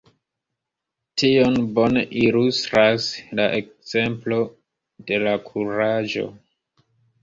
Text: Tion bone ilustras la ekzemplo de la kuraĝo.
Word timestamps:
Tion 1.21 1.59
bone 1.75 2.03
ilustras 2.23 3.07
la 3.43 3.49
ekzemplo 3.61 4.43
de 5.09 5.25
la 5.29 5.39
kuraĝo. 5.49 6.31